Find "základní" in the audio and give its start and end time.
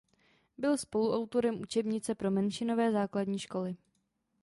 2.91-3.39